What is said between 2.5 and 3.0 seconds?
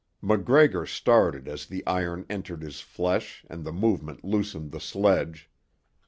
his